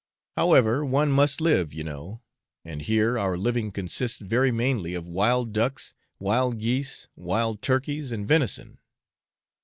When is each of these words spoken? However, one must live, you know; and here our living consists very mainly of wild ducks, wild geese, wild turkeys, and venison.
However, 0.35 0.83
one 0.83 1.11
must 1.11 1.39
live, 1.39 1.75
you 1.75 1.83
know; 1.83 2.21
and 2.65 2.81
here 2.81 3.19
our 3.19 3.37
living 3.37 3.69
consists 3.69 4.19
very 4.19 4.51
mainly 4.51 4.95
of 4.95 5.07
wild 5.07 5.53
ducks, 5.53 5.93
wild 6.19 6.57
geese, 6.57 7.07
wild 7.15 7.61
turkeys, 7.61 8.11
and 8.11 8.27
venison. 8.27 8.79